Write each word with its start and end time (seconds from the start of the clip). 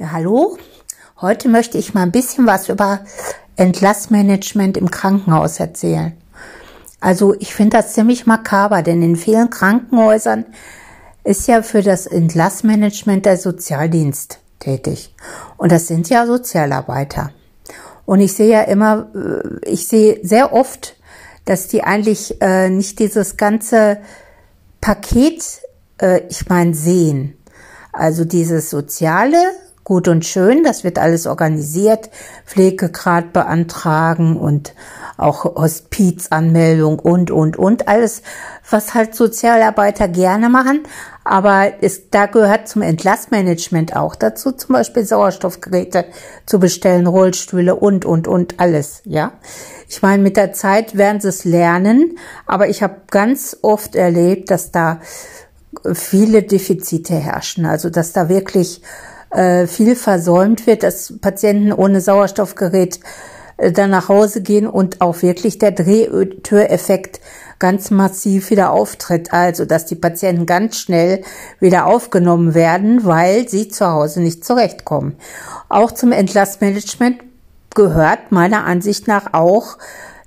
Ja, 0.00 0.12
hallo. 0.12 0.56
Heute 1.20 1.50
möchte 1.50 1.76
ich 1.76 1.92
mal 1.92 2.04
ein 2.04 2.10
bisschen 2.10 2.46
was 2.46 2.70
über 2.70 3.00
Entlassmanagement 3.56 4.78
im 4.78 4.90
Krankenhaus 4.90 5.60
erzählen. 5.60 6.16
Also 7.00 7.34
ich 7.34 7.54
finde 7.54 7.76
das 7.76 7.92
ziemlich 7.92 8.24
makaber, 8.24 8.80
denn 8.80 9.02
in 9.02 9.14
vielen 9.14 9.50
Krankenhäusern 9.50 10.46
ist 11.22 11.46
ja 11.48 11.60
für 11.60 11.82
das 11.82 12.06
Entlassmanagement 12.06 13.26
der 13.26 13.36
Sozialdienst 13.36 14.38
tätig. 14.58 15.14
Und 15.58 15.70
das 15.70 15.86
sind 15.86 16.08
ja 16.08 16.24
Sozialarbeiter. 16.26 17.32
Und 18.06 18.20
ich 18.20 18.32
sehe 18.32 18.48
ja 18.48 18.62
immer, 18.62 19.10
äh, 19.14 19.68
ich 19.68 19.86
sehe 19.86 20.20
sehr 20.22 20.54
oft, 20.54 20.96
dass 21.44 21.68
die 21.68 21.84
eigentlich 21.84 22.40
äh, 22.40 22.70
nicht 22.70 23.00
dieses 23.00 23.36
ganze 23.36 23.98
Paket, 24.80 25.44
äh, 26.00 26.22
ich 26.30 26.48
meine, 26.48 26.72
sehen. 26.72 27.36
Also 27.92 28.24
dieses 28.24 28.70
Soziale 28.70 29.36
gut 29.90 30.06
und 30.06 30.24
schön, 30.24 30.62
das 30.62 30.84
wird 30.84 31.00
alles 31.00 31.26
organisiert, 31.26 32.10
Pflegegrad 32.46 33.32
beantragen 33.32 34.36
und 34.36 34.72
auch 35.16 35.44
Hospizanmeldung 35.56 37.00
und, 37.00 37.32
und, 37.32 37.56
und, 37.56 37.88
alles, 37.88 38.22
was 38.70 38.94
halt 38.94 39.16
Sozialarbeiter 39.16 40.06
gerne 40.06 40.48
machen. 40.48 40.84
Aber 41.24 41.72
es, 41.80 42.08
da 42.10 42.26
gehört 42.26 42.68
zum 42.68 42.82
Entlassmanagement 42.82 43.96
auch 43.96 44.14
dazu, 44.14 44.52
zum 44.52 44.74
Beispiel 44.74 45.04
Sauerstoffgeräte 45.04 46.04
zu 46.46 46.60
bestellen, 46.60 47.08
Rollstühle 47.08 47.74
und, 47.74 48.04
und, 48.04 48.28
und, 48.28 48.60
alles, 48.60 49.02
ja. 49.06 49.32
Ich 49.88 50.02
meine, 50.02 50.22
mit 50.22 50.36
der 50.36 50.52
Zeit 50.52 50.96
werden 50.96 51.20
sie 51.20 51.30
es 51.30 51.44
lernen, 51.44 52.16
aber 52.46 52.68
ich 52.68 52.84
habe 52.84 53.02
ganz 53.10 53.56
oft 53.62 53.96
erlebt, 53.96 54.52
dass 54.52 54.70
da 54.70 55.00
viele 55.94 56.44
Defizite 56.44 57.14
herrschen, 57.14 57.66
also 57.66 57.90
dass 57.90 58.12
da 58.12 58.28
wirklich 58.28 58.82
äh, 59.30 59.66
viel 59.66 59.96
versäumt 59.96 60.66
wird, 60.66 60.82
dass 60.82 61.14
Patienten 61.20 61.72
ohne 61.72 62.00
Sauerstoffgerät 62.00 63.00
äh, 63.56 63.72
dann 63.72 63.90
nach 63.90 64.08
Hause 64.08 64.42
gehen 64.42 64.66
und 64.66 65.00
auch 65.00 65.22
wirklich 65.22 65.58
der 65.58 65.72
Drehtüreffekt 65.72 67.20
ganz 67.58 67.90
massiv 67.90 68.50
wieder 68.50 68.72
auftritt. 68.72 69.32
Also, 69.32 69.64
dass 69.64 69.86
die 69.86 69.94
Patienten 69.94 70.46
ganz 70.46 70.78
schnell 70.78 71.22
wieder 71.60 71.86
aufgenommen 71.86 72.54
werden, 72.54 73.04
weil 73.04 73.48
sie 73.48 73.68
zu 73.68 73.86
Hause 73.86 74.20
nicht 74.20 74.44
zurechtkommen. 74.44 75.16
Auch 75.68 75.92
zum 75.92 76.10
Entlastmanagement 76.10 77.18
gehört 77.74 78.32
meiner 78.32 78.64
Ansicht 78.64 79.06
nach 79.06 79.32
auch 79.32 79.78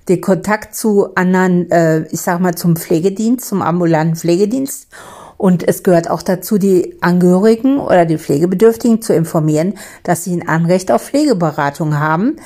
der 0.08 0.20
Kontakt 0.20 0.74
zu 0.74 1.14
anderen, 1.14 1.70
äh, 1.70 2.06
ich 2.10 2.20
sag 2.20 2.40
mal, 2.40 2.54
zum 2.54 2.76
Pflegedienst, 2.76 3.46
zum 3.46 3.62
ambulanten 3.62 4.16
Pflegedienst 4.16 4.88
und 5.36 5.66
es 5.66 5.82
gehört 5.82 6.08
auch 6.10 6.22
dazu, 6.22 6.58
die 6.58 6.96
Angehörigen 7.00 7.78
oder 7.78 8.04
die 8.06 8.18
Pflegebedürftigen 8.18 9.02
zu 9.02 9.14
informieren, 9.14 9.74
dass 10.02 10.24
sie 10.24 10.34
ein 10.34 10.48
Anrecht 10.48 10.90
auf 10.90 11.02
Pflegeberatung 11.02 11.98
haben, 11.98 12.36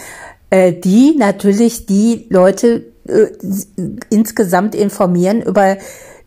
äh, 0.51 0.73
die 0.73 1.15
natürlich 1.17 1.87
die 1.87 2.27
Leute 2.31 2.87
äh, 3.07 3.27
insgesamt 4.11 4.75
informieren 4.75 5.43
über 5.43 5.77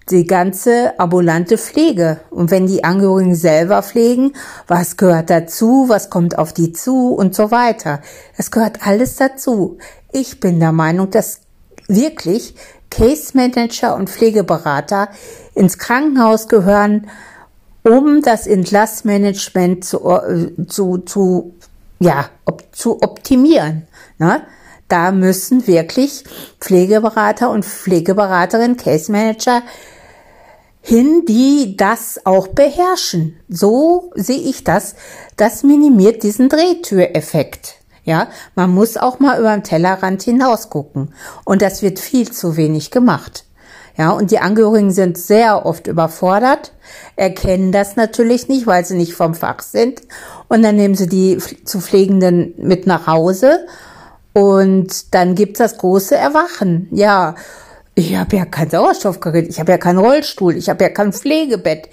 die 0.10 0.26
ganze 0.26 1.00
ambulante 1.00 1.58
Pflege. 1.58 2.20
Und 2.30 2.52
wenn 2.52 2.68
die 2.68 2.84
Angehörigen 2.84 3.36
selber 3.36 3.82
pflegen, 3.82 4.34
was 4.68 4.98
gehört 4.98 5.30
dazu, 5.30 5.86
was 5.88 6.10
kommt 6.10 6.38
auf 6.38 6.54
die 6.54 6.74
zu 6.74 7.14
und 7.14 7.36
so 7.36 7.52
weiter. 7.52 8.02
Es 8.38 8.52
gehört 8.52 8.86
alles 8.86 9.16
dazu. 9.16 9.78
Ich 10.12 10.40
bin 10.40 10.60
der 10.60 10.72
Meinung, 10.72 11.10
dass 11.10 11.42
wirklich 11.88 12.56
Case 12.90 13.32
Manager 13.34 13.96
und 13.96 14.10
Pflegeberater 14.10 15.10
ins 15.54 15.78
Krankenhaus 15.78 16.48
gehören, 16.48 17.08
um 17.84 18.22
das 18.22 18.48
Entlassmanagement 18.48 19.84
zu, 19.84 20.10
äh, 20.10 20.66
zu, 20.68 21.00
zu, 21.00 21.54
ja, 22.00 22.30
op, 22.46 22.64
zu 22.72 23.02
optimieren. 23.02 23.88
Ne? 24.18 24.44
Da 24.88 25.12
müssen 25.12 25.68
wirklich 25.68 26.24
Pflegeberater 26.60 27.50
und 27.50 27.66
Pflegeberaterinnen, 27.66 28.78
Case 28.78 29.12
Manager 29.12 29.62
hin, 30.82 31.24
die 31.28 31.78
das 31.78 32.26
auch 32.26 32.48
beherrschen. 32.48 33.40
So 33.48 34.12
sehe 34.16 34.42
ich 34.42 34.64
das. 34.64 34.96
Das 35.38 35.64
minimiert 35.64 36.24
diesen 36.24 36.50
Drehtüreffekt. 36.50 37.76
Ja, 38.04 38.30
man 38.56 38.72
muss 38.72 38.98
auch 38.98 39.20
mal 39.20 39.40
über 39.40 39.54
den 39.54 39.64
Tellerrand 39.64 40.24
hinaus 40.24 40.70
gucken. 40.70 41.14
Und 41.46 41.62
das 41.62 41.84
wird 41.84 42.00
viel 42.00 42.32
zu 42.32 42.58
wenig 42.58 42.90
gemacht. 42.90 43.46
Ja, 44.02 44.10
und 44.10 44.32
die 44.32 44.40
Angehörigen 44.40 44.90
sind 44.90 45.16
sehr 45.16 45.64
oft 45.64 45.86
überfordert, 45.86 46.74
erkennen 47.18 47.72
das 47.72 47.98
natürlich 47.98 48.48
nicht, 48.48 48.66
weil 48.66 48.84
sie 48.84 48.98
nicht 48.98 49.14
vom 49.14 49.36
Fach 49.36 49.60
sind. 49.62 50.02
Und 50.48 50.64
dann 50.64 50.76
nehmen 50.76 50.96
sie 50.96 51.08
die 51.08 51.38
zu 51.38 51.80
Pflegenden 51.80 52.56
mit 52.58 52.88
nach 52.88 53.06
Hause. 53.06 53.68
Und 54.34 55.14
dann 55.14 55.36
gibt's 55.36 55.60
das 55.60 55.78
große 55.78 56.16
Erwachen. 56.16 56.88
Ja, 56.90 57.36
ich 57.94 58.16
habe 58.16 58.38
ja 58.38 58.46
kein 58.46 58.72
Sauerstoffgerät, 58.72 59.48
ich 59.48 59.60
habe 59.60 59.72
ja 59.72 59.78
keinen 59.78 60.00
Rollstuhl, 60.00 60.58
ich 60.58 60.68
habe 60.68 60.84
ja 60.84 60.90
kein 60.90 61.14
Pflegebett, 61.14 61.88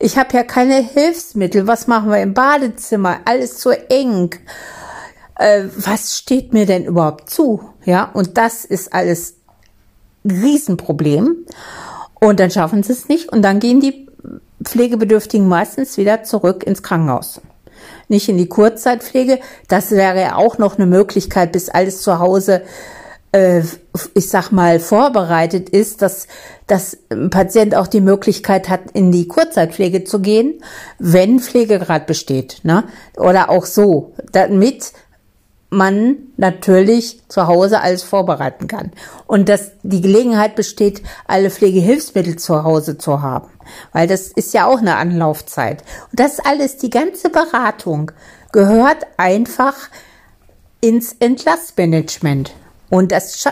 ich 0.00 0.18
habe 0.18 0.36
ja 0.36 0.42
keine 0.42 0.82
Hilfsmittel. 0.82 1.68
Was 1.68 1.86
machen 1.86 2.10
wir 2.10 2.20
im 2.20 2.34
Badezimmer? 2.34 3.18
Alles 3.26 3.58
zu 3.58 3.70
eng 3.70 4.30
äh, 5.36 5.64
was 5.76 6.18
steht 6.18 6.52
mir 6.52 6.66
denn 6.66 6.84
überhaupt 6.84 7.30
zu? 7.30 7.60
Ja, 7.84 8.10
und 8.12 8.38
das 8.38 8.64
ist 8.64 8.92
alles 8.92 9.36
Riesenproblem. 10.24 11.46
Und 12.20 12.40
dann 12.40 12.50
schaffen 12.50 12.82
sie 12.82 12.92
es 12.92 13.08
nicht 13.08 13.30
und 13.30 13.42
dann 13.42 13.60
gehen 13.60 13.80
die 13.80 14.08
Pflegebedürftigen 14.62 15.46
meistens 15.46 15.96
wieder 15.96 16.22
zurück 16.22 16.64
ins 16.64 16.82
Krankenhaus. 16.82 17.40
Nicht 18.08 18.28
in 18.28 18.38
die 18.38 18.48
Kurzzeitpflege. 18.48 19.40
Das 19.68 19.90
wäre 19.90 20.36
auch 20.36 20.58
noch 20.58 20.76
eine 20.76 20.86
Möglichkeit, 20.86 21.52
bis 21.52 21.68
alles 21.68 22.02
zu 22.02 22.18
Hause, 22.18 22.62
äh, 23.32 23.62
ich 24.14 24.28
sag 24.28 24.52
mal, 24.52 24.78
vorbereitet 24.80 25.68
ist, 25.68 26.02
dass, 26.02 26.28
ein 27.10 27.30
Patient 27.30 27.74
auch 27.74 27.86
die 27.86 28.00
Möglichkeit 28.00 28.68
hat, 28.68 28.92
in 28.92 29.12
die 29.12 29.28
Kurzzeitpflege 29.28 30.04
zu 30.04 30.20
gehen, 30.20 30.62
wenn 30.98 31.40
Pflegegrad 31.40 32.06
besteht. 32.06 32.60
Ne? 32.62 32.84
Oder 33.16 33.50
auch 33.50 33.66
so, 33.66 34.14
damit 34.32 34.92
man 35.74 36.16
natürlich 36.36 37.20
zu 37.28 37.46
Hause 37.46 37.80
alles 37.80 38.02
vorbereiten 38.02 38.66
kann. 38.66 38.92
Und 39.26 39.48
dass 39.48 39.72
die 39.82 40.00
Gelegenheit 40.00 40.56
besteht, 40.56 41.02
alle 41.26 41.50
Pflegehilfsmittel 41.50 42.36
zu 42.36 42.64
Hause 42.64 42.98
zu 42.98 43.22
haben. 43.22 43.50
Weil 43.92 44.06
das 44.06 44.28
ist 44.28 44.54
ja 44.54 44.66
auch 44.66 44.78
eine 44.78 44.96
Anlaufzeit. 44.96 45.82
Und 46.10 46.20
das 46.20 46.40
alles, 46.40 46.76
die 46.78 46.90
ganze 46.90 47.30
Beratung 47.30 48.12
gehört 48.52 49.06
einfach 49.16 49.74
ins 50.80 51.14
Entlassmanagement. 51.18 52.52
Und 52.90 53.10
das, 53.12 53.44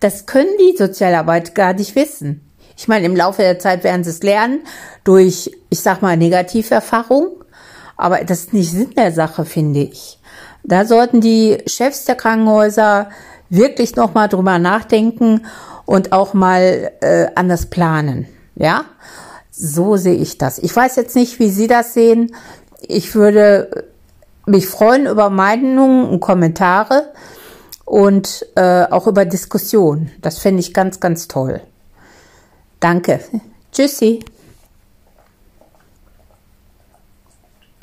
das 0.00 0.26
können 0.26 0.54
die 0.60 0.76
Sozialarbeit 0.76 1.54
gar 1.54 1.72
nicht 1.72 1.96
wissen. 1.96 2.52
Ich 2.76 2.88
meine, 2.88 3.06
im 3.06 3.16
Laufe 3.16 3.42
der 3.42 3.58
Zeit 3.58 3.84
werden 3.84 4.04
sie 4.04 4.10
es 4.10 4.22
lernen 4.22 4.60
durch, 5.04 5.50
ich 5.70 5.80
sag 5.80 6.02
mal, 6.02 6.16
Negativerfahrung. 6.16 7.44
Aber 7.96 8.24
das 8.24 8.40
ist 8.40 8.52
nicht 8.52 8.70
Sinn 8.70 8.90
der 8.96 9.12
Sache, 9.12 9.44
finde 9.44 9.80
ich. 9.80 10.18
Da 10.64 10.86
sollten 10.86 11.20
die 11.20 11.58
Chefs 11.66 12.04
der 12.04 12.14
Krankenhäuser 12.14 13.10
wirklich 13.50 13.96
noch 13.96 14.14
mal 14.14 14.28
drüber 14.28 14.58
nachdenken 14.58 15.46
und 15.84 16.12
auch 16.12 16.34
mal 16.34 16.90
äh, 17.00 17.26
anders 17.34 17.66
planen. 17.66 18.26
Ja, 18.56 18.86
so 19.50 19.96
sehe 19.96 20.14
ich 20.14 20.38
das. 20.38 20.58
Ich 20.58 20.74
weiß 20.74 20.96
jetzt 20.96 21.14
nicht, 21.14 21.38
wie 21.38 21.50
Sie 21.50 21.66
das 21.66 21.94
sehen. 21.94 22.34
Ich 22.80 23.14
würde 23.14 23.84
mich 24.46 24.66
freuen 24.66 25.06
über 25.06 25.30
Meinungen 25.30 26.08
und 26.08 26.20
Kommentare 26.20 27.12
und 27.84 28.46
äh, 28.56 28.84
auch 28.84 29.06
über 29.06 29.24
Diskussionen. 29.24 30.10
Das 30.20 30.38
fände 30.38 30.60
ich 30.60 30.74
ganz, 30.74 31.00
ganz 31.00 31.28
toll. 31.28 31.60
Danke. 32.80 33.20
Tschüssi. 33.72 34.20